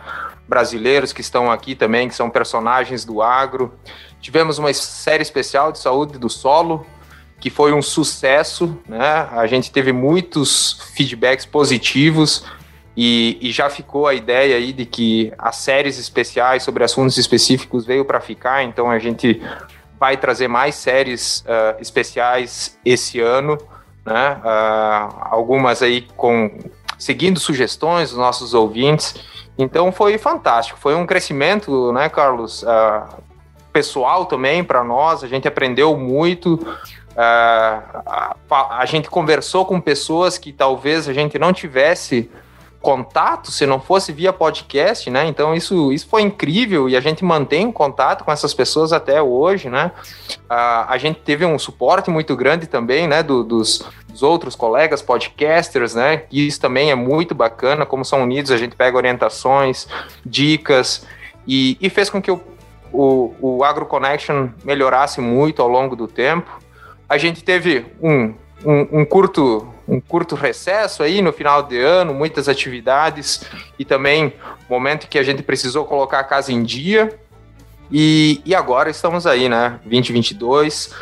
brasileiros 0.49 1.13
que 1.13 1.21
estão 1.21 1.51
aqui 1.51 1.75
também, 1.75 2.09
que 2.09 2.15
são 2.15 2.31
personagens 2.31 3.05
do 3.05 3.21
agro. 3.23 3.73
Tivemos 4.21 4.59
uma 4.59 4.73
série 4.73 5.23
especial 5.23 5.71
de 5.71 5.79
saúde 5.79 6.19
do 6.19 6.29
solo, 6.29 6.87
que 7.39 7.51
foi 7.51 7.73
um 7.73 7.83
sucesso, 7.83 8.77
né? 8.89 9.29
A 9.31 9.47
gente 9.47 9.71
teve 9.71 9.93
muitos 9.93 10.81
feedbacks 10.95 11.47
positivos 11.47 12.45
e, 12.97 13.39
e 13.41 13.53
já 13.53 13.71
ficou 13.71 14.07
a 14.07 14.15
ideia 14.15 14.57
aí 14.57 14.73
de 14.73 14.85
que 14.85 15.33
as 15.39 15.57
séries 15.57 15.99
especiais 15.99 16.63
sobre 16.63 16.83
assuntos 16.83 17.17
específicos 17.19 17.87
veio 17.87 18.05
para 18.05 18.21
ficar, 18.21 18.65
então 18.65 18.91
a 18.91 18.99
gente 18.99 19.41
vai 20.01 20.17
trazer 20.17 20.49
mais 20.49 20.75
séries 20.75 21.45
uh, 21.47 21.81
especiais 21.81 22.79
esse 22.85 23.21
ano 23.21 23.59
né? 24.09 24.41
Uh, 24.43 25.17
algumas 25.21 25.83
aí 25.83 26.07
com 26.17 26.51
seguindo 26.99 27.39
sugestões 27.39 28.11
dos 28.11 28.19
nossos 28.19 28.55
ouvintes. 28.55 29.15
Então 29.59 29.91
foi 29.91 30.17
fantástico, 30.17 30.79
foi 30.79 30.95
um 30.95 31.05
crescimento, 31.05 31.93
né, 31.93 32.09
Carlos? 32.09 32.63
Uh, 32.63 33.29
pessoal 33.73 34.27
também 34.27 34.65
para 34.65 34.83
nós, 34.83 35.23
a 35.23 35.29
gente 35.29 35.47
aprendeu 35.47 35.97
muito. 35.97 36.55
Uh, 36.55 36.77
a, 37.17 38.37
a, 38.79 38.87
gente 38.87 39.11
conversou 39.11 39.65
com 39.67 39.81
pessoas 39.81 40.39
que 40.39 40.53
talvez 40.53 41.09
a 41.09 41.13
gente 41.13 41.39
não 41.39 41.53
tivesse 41.53 42.31
contato 42.89 43.53
se 43.53 43.67
não 43.67 43.79
fosse 43.79 44.13
via 44.13 44.33
podcast, 44.33 45.11
né? 45.11 45.27
Então 45.27 45.55
isso, 45.55 45.93
isso 45.93 46.09
foi 46.09 46.23
incrível 46.23 46.89
e 46.89 46.97
a 46.97 47.01
gente 47.03 47.23
mantém 47.23 47.71
contato 47.71 48.25
com 48.25 48.33
essas 48.33 48.55
pessoas 48.55 48.95
até 48.95 49.21
hoje, 49.21 49.69
né? 49.69 49.93
Uh, 50.51 50.89
a 50.89 50.97
gente 50.97 51.21
teve 51.21 51.45
um 51.45 51.59
suporte 51.59 52.09
muito 52.09 52.35
grande 52.35 52.67
também, 52.67 53.07
né? 53.07 53.23
Do, 53.23 53.45
dos, 53.45 53.85
dos, 54.09 54.23
outros 54.23 54.57
colegas 54.57 55.03
podcasters, 55.03 55.95
né? 55.95 56.23
E 56.33 56.47
isso 56.47 56.59
também 56.59 56.91
é 56.91 56.95
muito 56.95 57.35
bacana, 57.35 57.85
como 57.85 58.07
são 58.07 58.23
unidos, 58.23 58.51
a 58.51 58.57
gente 58.57 58.75
pega 58.75 58.97
orientações, 58.97 59.87
dicas 60.25 61.07
e, 61.47 61.77
e 61.83 61.91
fez 61.91 62.09
com 62.09 62.23
que 62.23 62.31
o, 62.31 62.41
o, 62.91 63.35
o 63.39 63.65
Agro 63.65 63.85
Connection 63.85 64.49
melhorasse 64.65 65.21
muito 65.21 65.61
ao 65.61 65.69
longo 65.69 65.95
do 65.95 66.09
tempo. 66.09 66.59
A 67.07 67.19
gente 67.19 67.45
teve 67.45 67.85
um, 68.01 68.33
um, 68.65 69.01
um 69.01 69.05
curto 69.05 69.75
um 69.89 70.01
curto 70.01 70.35
recesso 70.35 71.03
aí 71.03 71.23
no 71.23 71.33
final 71.33 71.63
de 71.63 71.79
ano, 71.79 72.13
muitas 72.13 72.49
atividades 72.49 73.45
e 73.79 73.85
também 73.85 74.35
momento 74.69 75.09
que 75.09 75.19
a 75.19 75.23
gente 75.23 75.43
precisou 75.43 75.87
colocar 75.87 76.21
a 76.21 76.25
casa 76.25 76.53
em 76.53 76.63
dia. 76.63 77.19
E, 77.91 78.43
e 78.45 78.55
agora 78.55 78.91
estamos 78.91 79.27
aí, 79.27 79.49
né? 79.49 79.81
2022, 79.85 80.95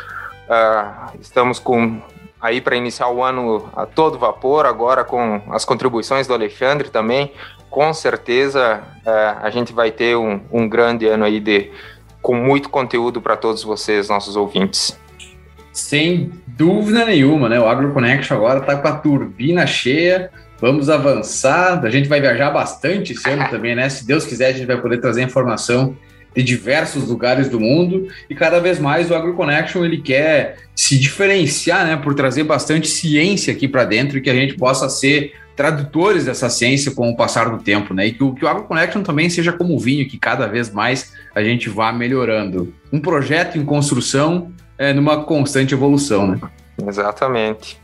uh, 0.47 1.17
estamos 1.19 1.59
com 1.59 2.01
aí 2.39 2.61
para 2.61 2.77
iniciar 2.77 3.09
o 3.09 3.21
ano 3.21 3.69
a 3.75 3.85
todo 3.85 4.17
vapor, 4.17 4.65
agora 4.65 5.03
com 5.03 5.41
as 5.49 5.65
contribuições 5.65 6.27
do 6.27 6.33
Alexandre 6.33 6.89
também. 6.89 7.33
Com 7.69 7.93
certeza 7.93 8.81
uh, 9.05 9.45
a 9.45 9.49
gente 9.49 9.73
vai 9.73 9.91
ter 9.91 10.15
um, 10.15 10.39
um 10.49 10.69
grande 10.69 11.05
ano 11.07 11.25
aí 11.25 11.41
de, 11.41 11.71
com 12.21 12.35
muito 12.35 12.69
conteúdo 12.69 13.21
para 13.21 13.35
todos 13.35 13.63
vocês, 13.63 14.07
nossos 14.07 14.37
ouvintes. 14.37 14.97
Sem 15.77 16.31
dúvida 16.47 17.05
nenhuma, 17.05 17.47
né? 17.47 17.59
O 17.59 17.67
AgroConnection 17.67 18.35
agora 18.35 18.61
está 18.61 18.75
com 18.77 18.87
a 18.87 18.93
turbina 18.93 19.67
cheia. 19.67 20.31
Vamos 20.59 20.89
avançar. 20.89 21.85
A 21.85 21.89
gente 21.91 22.09
vai 22.09 22.19
viajar 22.19 22.49
bastante 22.49 23.13
esse 23.13 23.29
ano 23.29 23.47
também, 23.47 23.75
né? 23.75 23.87
Se 23.87 24.05
Deus 24.05 24.25
quiser, 24.25 24.47
a 24.47 24.51
gente 24.53 24.65
vai 24.65 24.81
poder 24.81 24.97
trazer 24.97 25.21
informação 25.21 25.95
de 26.35 26.41
diversos 26.41 27.07
lugares 27.07 27.47
do 27.47 27.59
mundo 27.59 28.07
e 28.27 28.33
cada 28.33 28.59
vez 28.59 28.79
mais 28.79 29.11
o 29.11 29.15
AgroConnection 29.15 29.85
ele 29.85 29.99
quer 30.01 30.57
se 30.75 30.97
diferenciar, 30.97 31.85
né, 31.85 31.95
por 31.95 32.13
trazer 32.15 32.43
bastante 32.43 32.87
ciência 32.87 33.53
aqui 33.53 33.67
para 33.67 33.85
dentro 33.85 34.17
e 34.17 34.21
que 34.21 34.29
a 34.29 34.35
gente 34.35 34.55
possa 34.55 34.89
ser 34.89 35.33
tradutores 35.55 36.25
dessa 36.25 36.49
ciência 36.49 36.91
com 36.91 37.07
o 37.07 37.15
passar 37.15 37.51
do 37.51 37.63
tempo, 37.63 37.93
né? 37.93 38.07
E 38.07 38.13
que 38.13 38.23
o, 38.23 38.33
que 38.33 38.43
o 38.43 38.47
AgroConnection 38.47 39.03
também 39.03 39.29
seja 39.29 39.53
como 39.53 39.75
o 39.75 39.79
vinho, 39.79 40.07
que 40.07 40.17
cada 40.17 40.47
vez 40.47 40.71
mais 40.71 41.13
a 41.35 41.43
gente 41.43 41.69
vá 41.69 41.91
melhorando. 41.91 42.73
Um 42.91 42.99
projeto 42.99 43.59
em 43.59 43.63
construção 43.63 44.51
é, 44.77 44.93
numa 44.93 45.23
constante 45.23 45.73
evolução, 45.73 46.27
né? 46.27 46.39
Exatamente. 46.87 47.79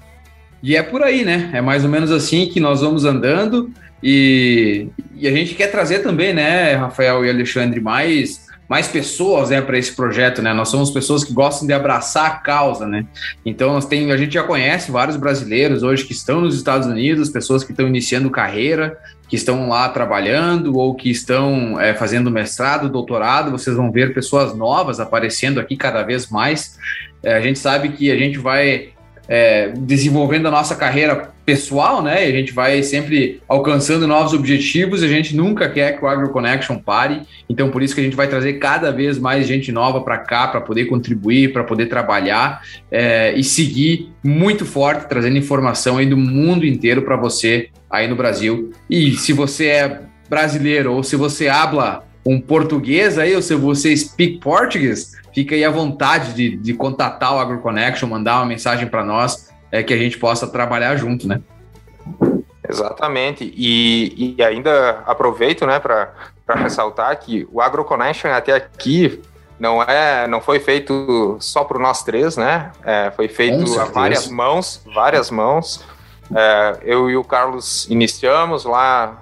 E 0.61 0.75
é 0.75 0.83
por 0.83 1.03
aí, 1.03 1.25
né? 1.25 1.49
É 1.53 1.61
mais 1.61 1.83
ou 1.83 1.89
menos 1.89 2.11
assim 2.11 2.47
que 2.47 2.59
nós 2.59 2.81
vamos 2.81 3.03
andando 3.03 3.71
e, 4.01 4.87
e 5.15 5.27
a 5.27 5.31
gente 5.31 5.55
quer 5.55 5.67
trazer 5.67 5.99
também, 5.99 6.33
né, 6.33 6.75
Rafael 6.75 7.25
e 7.25 7.29
Alexandre, 7.29 7.79
mais 7.79 8.47
mais 8.67 8.87
pessoas 8.87 9.49
né, 9.49 9.61
para 9.61 9.77
esse 9.77 9.95
projeto, 9.95 10.41
né? 10.41 10.53
Nós 10.53 10.69
somos 10.69 10.91
pessoas 10.91 11.23
que 11.23 11.33
gostam 11.33 11.67
de 11.67 11.73
abraçar 11.73 12.25
a 12.25 12.35
causa, 12.35 12.87
né? 12.87 13.05
Então 13.45 13.73
nós 13.73 13.85
tem, 13.85 14.11
a 14.11 14.17
gente 14.17 14.33
já 14.33 14.43
conhece 14.43 14.91
vários 14.91 15.17
brasileiros 15.17 15.83
hoje 15.83 16.05
que 16.05 16.13
estão 16.13 16.41
nos 16.41 16.55
Estados 16.55 16.87
Unidos, 16.87 17.29
pessoas 17.29 17.63
que 17.63 17.71
estão 17.71 17.87
iniciando 17.87 18.29
carreira, 18.29 18.97
que 19.27 19.35
estão 19.35 19.67
lá 19.67 19.89
trabalhando 19.89 20.77
ou 20.77 20.95
que 20.95 21.09
estão 21.09 21.79
é, 21.79 21.93
fazendo 21.93 22.31
mestrado, 22.31 22.89
doutorado. 22.89 23.51
Vocês 23.51 23.75
vão 23.75 23.91
ver 23.91 24.13
pessoas 24.13 24.55
novas 24.55 24.99
aparecendo 24.99 25.59
aqui 25.59 25.75
cada 25.75 26.03
vez 26.03 26.29
mais. 26.29 26.77
É, 27.21 27.33
a 27.33 27.41
gente 27.41 27.59
sabe 27.59 27.89
que 27.89 28.11
a 28.11 28.17
gente 28.17 28.37
vai 28.37 28.93
é, 29.27 29.69
desenvolvendo 29.77 30.47
a 30.47 30.51
nossa 30.51 30.75
carreira 30.75 31.31
pessoal, 31.45 32.01
né? 32.01 32.27
E 32.27 32.31
a 32.31 32.35
gente 32.35 32.53
vai 32.53 32.81
sempre 32.83 33.41
alcançando 33.47 34.07
novos 34.07 34.33
objetivos. 34.33 35.03
A 35.03 35.07
gente 35.07 35.35
nunca 35.35 35.69
quer 35.69 35.97
que 35.97 36.03
o 36.03 36.07
AgroConnection 36.07 36.77
pare. 36.77 37.21
Então, 37.49 37.69
por 37.69 37.81
isso 37.81 37.93
que 37.93 38.01
a 38.01 38.03
gente 38.03 38.15
vai 38.15 38.27
trazer 38.27 38.53
cada 38.53 38.91
vez 38.91 39.17
mais 39.19 39.47
gente 39.47 39.71
nova 39.71 40.01
para 40.01 40.17
cá, 40.17 40.47
para 40.47 40.61
poder 40.61 40.85
contribuir, 40.85 41.51
para 41.51 41.63
poder 41.63 41.87
trabalhar 41.87 42.61
é, 42.91 43.33
e 43.33 43.43
seguir 43.43 44.11
muito 44.23 44.65
forte, 44.65 45.07
trazendo 45.07 45.37
informação 45.37 45.97
aí 45.97 46.05
do 46.05 46.17
mundo 46.17 46.65
inteiro 46.65 47.01
para 47.01 47.15
você 47.15 47.69
aí 47.89 48.07
no 48.07 48.15
Brasil. 48.15 48.71
E 48.89 49.11
se 49.11 49.33
você 49.33 49.67
é 49.67 50.01
brasileiro 50.29 50.93
ou 50.93 51.03
se 51.03 51.15
você 51.15 51.47
habla 51.47 52.03
um 52.25 52.39
português 52.39 53.17
aí, 53.17 53.35
ou 53.35 53.41
se 53.41 53.55
você 53.55 53.95
speak 53.95 54.39
português, 54.39 55.13
fica 55.33 55.55
aí 55.55 55.65
à 55.65 55.69
vontade 55.69 56.33
de, 56.33 56.55
de 56.55 56.73
contatar 56.73 57.35
o 57.35 57.39
AgroConnection, 57.39 58.07
mandar 58.07 58.37
uma 58.37 58.45
mensagem 58.45 58.87
para 58.87 59.03
nós, 59.03 59.49
é, 59.71 59.83
que 59.83 59.93
a 59.93 59.97
gente 59.97 60.17
possa 60.17 60.47
trabalhar 60.47 60.95
junto, 60.95 61.27
né? 61.27 61.41
Exatamente. 62.67 63.53
E, 63.55 64.35
e 64.37 64.43
ainda 64.43 65.03
aproveito 65.05 65.65
né, 65.65 65.79
para 65.79 66.13
ressaltar 66.55 67.17
que 67.19 67.47
o 67.51 67.59
AgroConnection 67.59 68.31
até 68.31 68.53
aqui 68.53 69.21
não 69.59 69.81
é 69.81 70.27
não 70.27 70.41
foi 70.41 70.59
feito 70.59 71.37
só 71.39 71.63
para 71.63 71.79
nós 71.79 72.03
três, 72.03 72.37
né? 72.37 72.71
É, 72.83 73.11
foi 73.15 73.27
feito 73.27 73.79
a 73.79 73.85
várias 73.85 74.27
mãos, 74.27 74.81
várias 74.93 75.29
mãos. 75.29 75.83
É, 76.35 76.77
eu 76.83 77.09
e 77.09 77.17
o 77.17 77.23
Carlos 77.23 77.87
iniciamos 77.89 78.65
lá, 78.65 79.21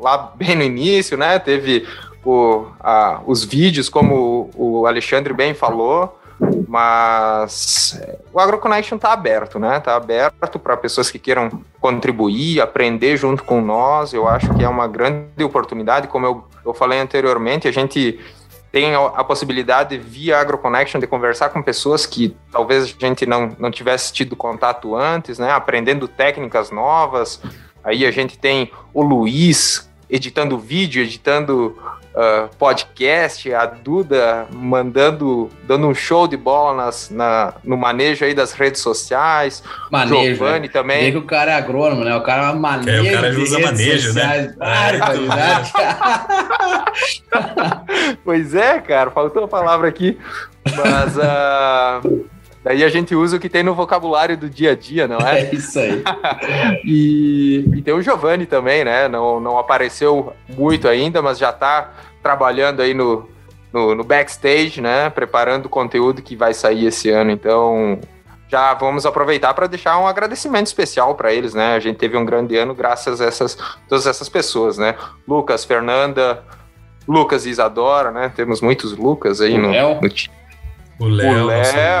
lá 0.00 0.32
bem 0.34 0.56
no 0.56 0.62
início, 0.62 1.16
né? 1.16 1.38
Teve 1.38 1.86
o, 2.24 2.66
a, 2.78 3.20
os 3.26 3.44
vídeos, 3.44 3.88
como 3.88 4.50
o 4.54 4.86
Alexandre 4.86 5.32
bem 5.32 5.54
falou, 5.54 6.18
mas 6.66 8.00
o 8.32 8.40
AgroConnection 8.40 8.96
está 8.96 9.12
aberto, 9.12 9.58
né? 9.58 9.78
Está 9.78 9.96
aberto 9.96 10.58
para 10.58 10.76
pessoas 10.76 11.10
que 11.10 11.18
queiram 11.18 11.50
contribuir, 11.80 12.60
aprender 12.60 13.16
junto 13.16 13.44
com 13.44 13.60
nós. 13.60 14.12
Eu 14.12 14.26
acho 14.26 14.54
que 14.54 14.64
é 14.64 14.68
uma 14.68 14.86
grande 14.86 15.44
oportunidade, 15.44 16.08
como 16.08 16.26
eu, 16.26 16.44
eu 16.64 16.72
falei 16.72 16.98
anteriormente, 16.98 17.68
a 17.68 17.72
gente 17.72 18.18
tem 18.72 18.94
a 18.94 19.24
possibilidade 19.24 19.98
via 19.98 20.38
AgroConnection 20.38 21.00
de 21.00 21.06
conversar 21.06 21.48
com 21.48 21.60
pessoas 21.60 22.06
que 22.06 22.36
talvez 22.52 22.84
a 22.84 23.06
gente 23.06 23.26
não, 23.26 23.50
não 23.58 23.70
tivesse 23.70 24.12
tido 24.12 24.36
contato 24.36 24.94
antes, 24.94 25.40
né? 25.40 25.50
Aprendendo 25.50 26.06
técnicas 26.06 26.70
novas. 26.70 27.42
Aí 27.82 28.06
a 28.06 28.12
gente 28.12 28.38
tem 28.38 28.70
o 28.94 29.02
Luiz 29.02 29.90
editando 30.08 30.56
vídeo, 30.56 31.02
editando 31.02 31.76
uh, 32.14 32.48
podcast, 32.56 33.52
a 33.52 33.66
Duda 33.66 34.46
mandando, 34.52 35.48
dando 35.64 35.88
um 35.88 35.94
show 35.94 36.26
de 36.26 36.36
bola 36.36 36.84
nas, 36.84 37.10
na, 37.10 37.54
no 37.64 37.76
manejo 37.76 38.24
aí 38.24 38.34
das 38.34 38.52
redes 38.52 38.80
sociais. 38.80 39.62
Manejo. 39.90 40.36
Giovanni 40.36 40.66
né? 40.66 40.72
também. 40.72 41.04
Vê 41.04 41.12
que 41.12 41.18
o 41.18 41.26
cara 41.26 41.52
é 41.52 41.54
agrônomo, 41.54 42.04
né? 42.04 42.14
O 42.16 42.22
cara 42.22 42.50
é 42.50 42.54
manejo. 42.54 43.06
É, 43.06 43.10
o 43.10 43.14
cara 43.14 43.38
usa 43.38 43.58
manejo, 43.58 44.12
né? 44.12 44.22
sociais. 44.22 44.46
né? 44.46 44.54
Barbaridade. 44.56 45.72
pois 48.24 48.54
é, 48.54 48.80
cara, 48.80 49.10
faltou 49.10 49.44
a 49.44 49.48
palavra 49.48 49.88
aqui. 49.88 50.18
Mas. 50.64 51.16
Uh, 51.16 52.39
Daí 52.70 52.84
a 52.84 52.88
gente 52.88 53.16
usa 53.16 53.36
o 53.36 53.40
que 53.40 53.48
tem 53.48 53.64
no 53.64 53.74
vocabulário 53.74 54.36
do 54.36 54.48
dia 54.48 54.70
a 54.70 54.74
dia, 54.76 55.08
não 55.08 55.18
é? 55.18 55.40
É 55.50 55.52
isso 55.52 55.76
aí. 55.76 56.04
e, 56.86 57.64
e, 57.74 57.82
tem 57.82 57.92
o 57.92 58.00
Giovanni 58.00 58.46
também, 58.46 58.84
né? 58.84 59.08
Não, 59.08 59.40
não 59.40 59.58
apareceu 59.58 60.32
muito 60.48 60.86
ainda, 60.86 61.20
mas 61.20 61.36
já 61.36 61.50
está 61.50 61.92
trabalhando 62.22 62.80
aí 62.80 62.94
no, 62.94 63.28
no, 63.72 63.96
no, 63.96 64.04
backstage, 64.04 64.80
né? 64.80 65.10
Preparando 65.10 65.66
o 65.66 65.68
conteúdo 65.68 66.22
que 66.22 66.36
vai 66.36 66.54
sair 66.54 66.86
esse 66.86 67.10
ano. 67.10 67.32
Então, 67.32 67.98
já 68.48 68.72
vamos 68.74 69.04
aproveitar 69.04 69.52
para 69.52 69.66
deixar 69.66 69.98
um 69.98 70.06
agradecimento 70.06 70.68
especial 70.68 71.16
para 71.16 71.32
eles, 71.32 71.54
né? 71.54 71.74
A 71.74 71.80
gente 71.80 71.96
teve 71.96 72.16
um 72.16 72.24
grande 72.24 72.56
ano 72.56 72.72
graças 72.72 73.20
a 73.20 73.24
essas, 73.24 73.58
todas 73.88 74.06
essas 74.06 74.28
pessoas, 74.28 74.78
né? 74.78 74.94
Lucas, 75.26 75.64
Fernanda, 75.64 76.44
Lucas 77.08 77.46
e 77.46 77.50
Isadora, 77.50 78.12
né? 78.12 78.30
Temos 78.36 78.60
muitos 78.60 78.96
Lucas 78.96 79.40
aí 79.40 79.58
no, 79.58 79.72
no 80.00 80.08
time. 80.08 80.39
O 81.00 81.08
Léo, 81.08 81.50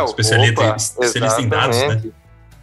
especialista, 0.04 0.60
opa, 0.60 0.76
especialista 0.76 1.40
em 1.40 1.48
dados, 1.48 1.78
né? 1.78 2.02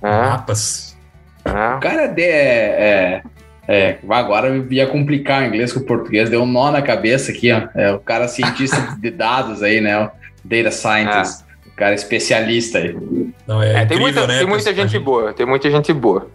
É. 0.04 0.08
Mapas. 0.08 0.96
É. 1.44 1.76
O 1.76 1.80
cara 1.80 2.14
é, 2.16 2.22
é, 2.22 3.24
é, 3.68 3.98
agora 4.08 4.56
ia 4.70 4.86
complicar 4.86 5.42
o 5.42 5.46
inglês 5.48 5.74
com 5.74 5.80
o 5.80 5.84
português, 5.84 6.30
deu 6.30 6.44
um 6.44 6.46
nó 6.46 6.70
na 6.70 6.84
cabeça 6.84 7.32
aqui, 7.32 7.52
ó. 7.52 7.68
É, 7.74 7.92
o 7.92 8.00
cara 8.00 8.28
cientista 8.28 8.78
de 9.02 9.10
dados 9.10 9.64
aí, 9.64 9.82
né? 9.82 10.00
O 10.00 10.12
data 10.46 10.70
scientist. 10.70 11.42
É. 11.42 11.70
O 11.70 11.76
cara 11.76 11.96
especialista 11.96 12.78
aí. 12.78 12.96
Não, 13.48 13.62
é, 13.64 13.74
é 13.74 13.84
incrível, 13.84 13.88
tem 13.88 14.00
muita, 14.00 14.28
né? 14.28 14.38
Tem 14.38 14.48
muita 14.48 14.74
gente, 14.76 14.92
gente 14.92 15.00
boa, 15.04 15.34
tem 15.34 15.46
muita 15.46 15.72
gente 15.72 15.92
boa. 15.92 16.30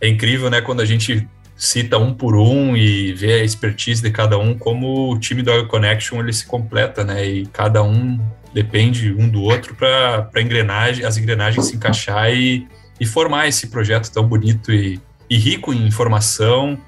É 0.00 0.08
incrível, 0.08 0.48
né? 0.48 0.62
Quando 0.62 0.80
a 0.80 0.86
gente 0.86 1.28
cita 1.54 1.98
um 1.98 2.14
por 2.14 2.34
um 2.34 2.74
e 2.74 3.12
vê 3.12 3.34
a 3.34 3.44
expertise 3.44 4.02
de 4.02 4.10
cada 4.10 4.38
um, 4.38 4.56
como 4.56 5.12
o 5.12 5.18
time 5.18 5.42
do 5.42 5.50
Oil 5.50 5.68
Connection 5.68 6.18
ele 6.20 6.32
se 6.32 6.46
completa, 6.46 7.04
né? 7.04 7.26
E 7.26 7.46
cada 7.46 7.82
um 7.82 8.18
depende 8.54 9.12
um 9.12 9.28
do 9.28 9.42
outro 9.42 9.74
para 9.74 10.40
engrenagem, 10.40 11.04
as 11.04 11.18
engrenagens 11.18 11.66
se 11.66 11.76
encaixar 11.76 12.32
e, 12.32 12.66
e 13.00 13.04
formar 13.04 13.48
esse 13.48 13.66
projeto 13.66 14.10
tão 14.12 14.26
bonito 14.26 14.72
e, 14.72 15.00
e 15.28 15.36
rico 15.36 15.74
em 15.74 15.84
informação 15.84 16.78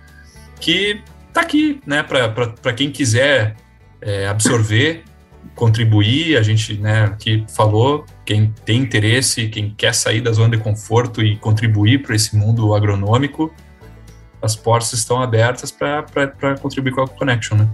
que 0.61 1.03
está 1.29 1.41
aqui, 1.41 1.81
né, 1.85 2.03
para 2.05 2.73
quem 2.73 2.91
quiser 2.91 3.57
é, 4.01 4.29
absorver, 4.29 5.03
contribuir. 5.55 6.39
A 6.39 6.43
gente, 6.43 6.75
né, 6.75 7.05
aqui 7.05 7.45
falou, 7.55 8.07
quem 8.25 8.55
tem 8.65 8.81
interesse, 8.81 9.49
quem 9.49 9.75
quer 9.77 9.93
sair 9.93 10.21
da 10.21 10.33
zona 10.33 10.57
de 10.57 10.63
conforto 10.63 11.21
e 11.21 11.37
contribuir 11.37 12.03
para 12.03 12.15
esse 12.15 12.37
mundo 12.37 12.75
agronômico, 12.75 13.53
as 14.41 14.55
portas 14.55 14.93
estão 14.93 15.21
abertas 15.21 15.73
para 15.73 16.57
contribuir 16.61 16.93
com 16.93 17.03
a 17.03 17.09
Connection, 17.09 17.57
né? 17.57 17.69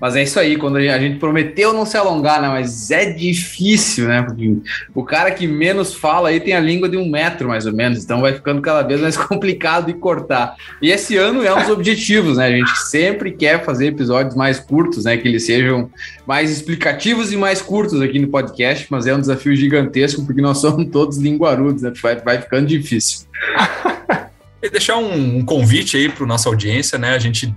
Mas 0.00 0.14
é 0.14 0.22
isso 0.22 0.38
aí, 0.38 0.56
quando 0.56 0.76
a 0.76 0.98
gente 0.98 1.18
prometeu 1.18 1.72
não 1.72 1.84
se 1.84 1.96
alongar, 1.96 2.40
né? 2.40 2.48
Mas 2.48 2.90
é 2.90 3.12
difícil, 3.12 4.06
né? 4.06 4.22
Porque 4.22 4.56
o 4.94 5.04
cara 5.04 5.30
que 5.30 5.46
menos 5.46 5.94
fala 5.94 6.28
aí 6.28 6.38
tem 6.38 6.54
a 6.54 6.60
língua 6.60 6.88
de 6.88 6.96
um 6.96 7.08
metro, 7.08 7.48
mais 7.48 7.66
ou 7.66 7.72
menos, 7.72 8.04
então 8.04 8.20
vai 8.20 8.32
ficando 8.32 8.62
cada 8.62 8.82
vez 8.82 9.00
mais 9.00 9.16
complicado 9.18 9.86
de 9.86 9.94
cortar. 9.94 10.56
E 10.80 10.90
esse 10.90 11.16
ano 11.16 11.44
é 11.44 11.52
um 11.52 11.60
dos 11.60 11.70
objetivos, 11.70 12.36
né? 12.36 12.46
A 12.46 12.50
gente 12.50 12.78
sempre 12.82 13.32
quer 13.32 13.64
fazer 13.64 13.86
episódios 13.86 14.34
mais 14.34 14.60
curtos, 14.60 15.04
né? 15.04 15.16
Que 15.16 15.26
eles 15.26 15.44
sejam 15.44 15.90
mais 16.26 16.50
explicativos 16.50 17.32
e 17.32 17.36
mais 17.36 17.60
curtos 17.60 18.00
aqui 18.00 18.18
no 18.18 18.28
podcast, 18.28 18.86
mas 18.90 19.06
é 19.06 19.14
um 19.14 19.20
desafio 19.20 19.56
gigantesco, 19.56 20.24
porque 20.24 20.40
nós 20.40 20.58
somos 20.58 20.88
todos 20.92 21.18
linguarudos, 21.18 21.82
né? 21.82 21.92
Vai, 22.00 22.16
vai 22.16 22.40
ficando 22.40 22.66
difícil. 22.66 23.26
E 24.60 24.68
deixar 24.68 24.96
um, 24.96 25.38
um 25.38 25.44
convite 25.44 25.96
aí 25.96 26.08
para 26.08 26.26
nossa 26.26 26.48
audiência, 26.48 26.98
né? 26.98 27.10
A 27.14 27.18
gente 27.20 27.54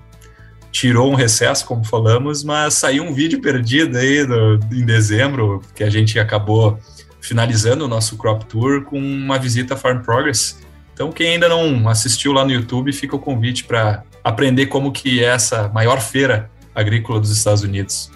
tirou 0.71 1.11
um 1.11 1.15
recesso, 1.15 1.65
como 1.65 1.83
falamos, 1.83 2.43
mas 2.43 2.75
saiu 2.75 3.03
um 3.03 3.13
vídeo 3.13 3.41
perdido 3.41 3.97
aí 3.97 4.25
do, 4.25 4.59
em 4.71 4.85
dezembro, 4.85 5.61
que 5.75 5.83
a 5.83 5.89
gente 5.89 6.17
acabou 6.19 6.79
finalizando 7.19 7.85
o 7.85 7.87
nosso 7.87 8.17
Crop 8.17 8.43
Tour 8.45 8.83
com 8.83 8.97
uma 8.97 9.37
visita 9.37 9.73
à 9.75 9.77
Farm 9.77 10.01
Progress. 10.01 10.57
Então, 10.93 11.11
quem 11.11 11.33
ainda 11.33 11.47
não 11.47 11.87
assistiu 11.87 12.31
lá 12.31 12.43
no 12.43 12.51
YouTube, 12.51 12.91
fica 12.93 13.15
o 13.15 13.19
convite 13.19 13.63
para 13.63 14.03
aprender 14.23 14.67
como 14.67 14.91
que 14.91 15.23
é 15.23 15.27
essa 15.27 15.69
maior 15.69 15.99
feira 15.99 16.49
agrícola 16.73 17.19
dos 17.19 17.31
Estados 17.31 17.63
Unidos. 17.63 18.11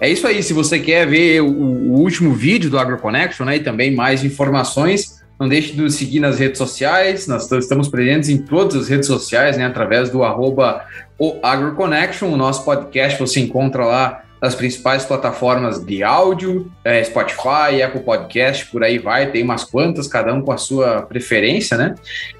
É 0.00 0.08
isso 0.08 0.26
aí. 0.26 0.42
Se 0.42 0.52
você 0.52 0.78
quer 0.78 1.06
ver 1.06 1.40
o, 1.40 1.46
o 1.46 2.00
último 2.00 2.34
vídeo 2.34 2.68
do 2.70 2.78
AgroConnection 2.78 3.44
né, 3.44 3.56
e 3.56 3.60
também 3.60 3.94
mais 3.94 4.22
informações, 4.24 5.22
não 5.38 5.48
deixe 5.48 5.72
de 5.72 5.80
nos 5.80 5.94
seguir 5.94 6.20
nas 6.20 6.38
redes 6.38 6.58
sociais. 6.58 7.26
Nós 7.26 7.50
estamos 7.50 7.88
presentes 7.88 8.28
em 8.28 8.38
todas 8.38 8.76
as 8.76 8.88
redes 8.88 9.06
sociais, 9.06 9.56
né, 9.56 9.64
através 9.64 10.10
do 10.10 10.22
arroba 10.22 10.84
o 11.18 11.38
AgroConnection. 11.42 12.28
O 12.28 12.36
nosso 12.36 12.64
podcast 12.64 13.18
você 13.18 13.40
encontra 13.40 13.84
lá 13.84 14.22
nas 14.40 14.54
principais 14.54 15.04
plataformas 15.04 15.84
de 15.84 16.02
áudio, 16.02 16.70
é, 16.84 17.02
Spotify, 17.02 17.82
Apple 17.82 18.00
Podcast, 18.00 18.66
por 18.66 18.84
aí 18.84 18.98
vai, 18.98 19.30
tem 19.30 19.42
umas 19.42 19.64
quantas, 19.64 20.06
cada 20.06 20.32
um 20.32 20.42
com 20.42 20.52
a 20.52 20.58
sua 20.58 21.02
preferência, 21.02 21.76
né? 21.76 21.94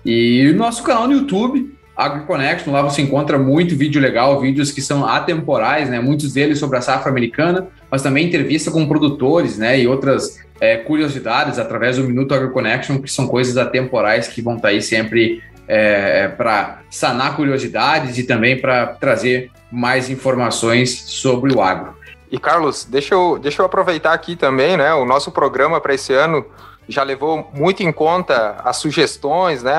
E 0.05 0.49
o 0.51 0.57
nosso 0.57 0.83
canal 0.83 1.07
no 1.07 1.15
YouTube, 1.15 1.75
AgroConnection, 1.97 2.71
lá 2.71 2.83
você 2.83 3.01
encontra 3.01 3.39
muito 3.39 3.75
vídeo 3.75 4.01
legal, 4.01 4.39
vídeos 4.41 4.71
que 4.71 4.83
são 4.83 5.07
atemporais, 5.07 5.89
né? 5.89 5.99
Muitos 5.99 6.35
deles 6.35 6.59
sobre 6.59 6.77
a 6.77 6.83
safra 6.83 7.11
americana, 7.11 7.69
mas 7.91 8.03
também 8.03 8.27
entrevista 8.27 8.71
com 8.71 8.87
produtores, 8.87 9.57
né? 9.57 9.81
E 9.81 9.87
outras 9.87 10.39
é, 10.61 10.77
curiosidades 10.77 11.59
através 11.59 11.97
do 11.97 12.05
Minuto 12.05 12.35
AgroConnection, 12.35 13.01
que 13.01 13.11
são 13.11 13.27
coisas 13.27 13.57
atemporais 13.57 14.29
que 14.29 14.43
vão 14.43 14.57
estar 14.57 14.69
aí 14.69 14.83
sempre 14.83 15.43
é, 15.69 16.29
para 16.29 16.81
sanar 16.91 17.37
curiosidades 17.37 18.19
e 18.19 18.25
também 18.25 18.61
para 18.61 18.87
trazer 18.87 19.51
mais 19.71 20.09
informações 20.09 21.03
sobre 21.07 21.55
o 21.55 21.61
agro. 21.61 21.95
E 22.31 22.39
Carlos, 22.39 22.85
deixa 22.85 23.15
eu, 23.15 23.39
deixa 23.39 23.63
eu 23.63 23.67
aproveitar 23.67 24.13
aqui 24.13 24.35
também, 24.35 24.77
né? 24.77 24.93
O 24.95 25.05
nosso 25.05 25.31
programa 25.31 25.81
para 25.81 25.95
esse 25.95 26.13
ano 26.13 26.45
já 26.89 27.03
levou 27.03 27.51
muito 27.53 27.83
em 27.83 27.93
conta 27.93 28.61
as 28.65 28.77
sugestões 28.77 29.63
né, 29.63 29.75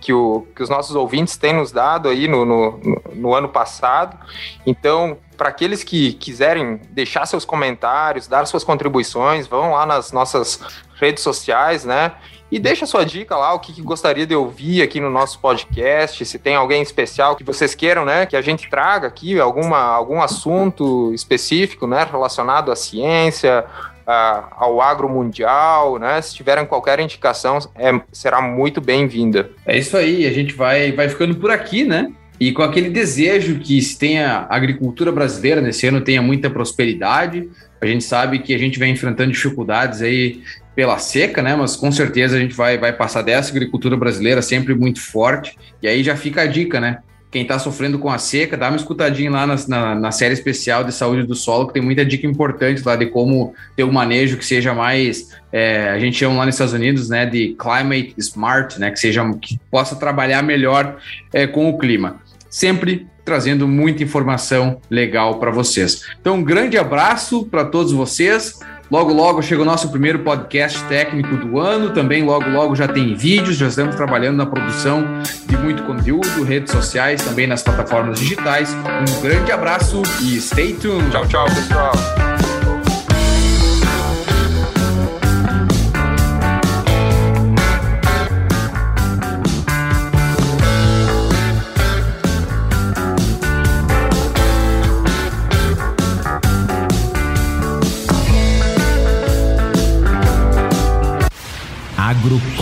que, 0.00 0.12
o, 0.12 0.46
que 0.54 0.62
os 0.62 0.68
nossos 0.68 0.94
ouvintes 0.94 1.36
têm 1.36 1.52
nos 1.52 1.72
dado 1.72 2.08
aí 2.08 2.28
no, 2.28 2.44
no, 2.44 2.80
no 3.14 3.34
ano 3.34 3.48
passado. 3.48 4.16
Então, 4.64 5.18
para 5.42 5.48
aqueles 5.48 5.82
que 5.82 6.12
quiserem 6.12 6.78
deixar 6.90 7.26
seus 7.26 7.44
comentários, 7.44 8.28
dar 8.28 8.46
suas 8.46 8.62
contribuições, 8.62 9.48
vão 9.48 9.72
lá 9.72 9.84
nas 9.84 10.12
nossas 10.12 10.60
redes 10.94 11.20
sociais, 11.20 11.84
né? 11.84 12.12
E 12.48 12.60
deixa 12.60 12.86
sua 12.86 13.04
dica 13.04 13.36
lá, 13.36 13.52
o 13.52 13.58
que, 13.58 13.72
que, 13.72 13.82
gostaria 13.82 14.24
de 14.24 14.36
ouvir 14.36 14.82
aqui 14.82 15.00
no 15.00 15.10
nosso 15.10 15.40
podcast, 15.40 16.24
se 16.24 16.38
tem 16.38 16.54
alguém 16.54 16.80
especial 16.80 17.34
que 17.34 17.42
vocês 17.42 17.74
queiram, 17.74 18.04
né, 18.04 18.24
que 18.24 18.36
a 18.36 18.40
gente 18.40 18.70
traga 18.70 19.08
aqui, 19.08 19.40
alguma, 19.40 19.78
algum 19.78 20.22
assunto 20.22 21.12
específico, 21.12 21.88
né, 21.88 22.06
relacionado 22.08 22.70
à 22.70 22.76
ciência, 22.76 23.64
ao 24.06 24.80
agro 24.80 25.08
mundial, 25.08 25.98
né? 25.98 26.20
Se 26.22 26.36
tiverem 26.36 26.66
qualquer 26.66 27.00
indicação, 27.00 27.58
é, 27.74 28.00
será 28.12 28.40
muito 28.40 28.80
bem-vinda. 28.80 29.50
É 29.66 29.76
isso 29.76 29.96
aí, 29.96 30.24
a 30.24 30.32
gente 30.32 30.54
vai, 30.54 30.92
vai 30.92 31.08
ficando 31.08 31.34
por 31.34 31.50
aqui, 31.50 31.82
né? 31.84 32.12
E 32.42 32.50
com 32.50 32.64
aquele 32.64 32.90
desejo 32.90 33.60
que 33.60 33.80
se 33.80 33.96
tenha 33.96 34.48
a 34.50 34.56
agricultura 34.56 35.12
brasileira 35.12 35.60
nesse 35.60 35.86
ano 35.86 36.00
tenha 36.00 36.20
muita 36.20 36.50
prosperidade. 36.50 37.48
A 37.80 37.86
gente 37.86 38.02
sabe 38.02 38.40
que 38.40 38.52
a 38.52 38.58
gente 38.58 38.80
vem 38.80 38.92
enfrentando 38.92 39.30
dificuldades 39.30 40.02
aí 40.02 40.42
pela 40.74 40.98
seca, 40.98 41.40
né? 41.40 41.54
Mas 41.54 41.76
com 41.76 41.92
certeza 41.92 42.36
a 42.36 42.40
gente 42.40 42.52
vai, 42.52 42.76
vai 42.76 42.92
passar 42.92 43.22
dessa 43.22 43.52
agricultura 43.52 43.96
brasileira 43.96 44.42
sempre 44.42 44.74
muito 44.74 45.00
forte. 45.00 45.56
E 45.80 45.86
aí 45.86 46.02
já 46.02 46.16
fica 46.16 46.42
a 46.42 46.46
dica, 46.46 46.80
né? 46.80 46.98
quem 47.30 47.42
está 47.42 47.58
sofrendo 47.58 47.98
com 47.98 48.10
a 48.10 48.18
seca, 48.18 48.58
dá 48.58 48.68
uma 48.68 48.76
escutadinha 48.76 49.30
lá 49.30 49.46
na, 49.46 49.56
na, 49.66 49.94
na, 49.94 50.12
série 50.12 50.34
especial 50.34 50.84
de 50.84 50.92
saúde 50.92 51.26
do 51.26 51.34
solo, 51.34 51.66
que 51.66 51.72
tem 51.72 51.82
muita 51.82 52.04
dica 52.04 52.26
importante 52.26 52.82
lá 52.84 52.94
de 52.94 53.06
como 53.06 53.54
ter 53.74 53.84
um 53.84 53.90
manejo 53.90 54.36
que 54.36 54.44
seja 54.44 54.74
mais, 54.74 55.30
é, 55.50 55.88
a 55.88 55.98
gente 55.98 56.18
chama 56.18 56.36
lá 56.36 56.44
nos 56.44 56.56
Estados 56.56 56.74
Unidos, 56.74 57.08
né, 57.08 57.24
de 57.24 57.56
climate 57.58 58.14
smart, 58.18 58.78
né, 58.78 58.90
que 58.90 59.00
seja 59.00 59.26
que 59.40 59.58
possa 59.70 59.96
trabalhar 59.96 60.42
melhor 60.42 60.98
é, 61.32 61.46
com 61.46 61.70
o 61.70 61.78
clima. 61.78 62.20
Sempre 62.52 63.06
trazendo 63.24 63.66
muita 63.66 64.02
informação 64.02 64.78
legal 64.90 65.38
para 65.38 65.50
vocês. 65.50 66.02
Então, 66.20 66.36
um 66.36 66.44
grande 66.44 66.76
abraço 66.76 67.46
para 67.46 67.64
todos 67.64 67.92
vocês. 67.92 68.60
Logo, 68.90 69.10
logo 69.10 69.40
chega 69.40 69.62
o 69.62 69.64
nosso 69.64 69.88
primeiro 69.88 70.18
podcast 70.18 70.78
técnico 70.84 71.34
do 71.36 71.58
ano. 71.58 71.94
Também, 71.94 72.22
logo, 72.22 72.50
logo 72.50 72.76
já 72.76 72.86
tem 72.86 73.14
vídeos. 73.14 73.56
Já 73.56 73.68
estamos 73.68 73.96
trabalhando 73.96 74.36
na 74.36 74.44
produção 74.44 75.02
de 75.46 75.56
muito 75.56 75.82
conteúdo, 75.84 76.42
redes 76.42 76.72
sociais, 76.72 77.24
também 77.24 77.46
nas 77.46 77.62
plataformas 77.62 78.20
digitais. 78.20 78.68
Um 78.74 79.22
grande 79.22 79.50
abraço 79.50 80.02
e 80.20 80.38
stay 80.38 80.74
tuned. 80.74 81.10
Tchau, 81.10 81.26
tchau, 81.26 81.46
pessoal. 81.46 82.11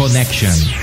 Connection. 0.01 0.80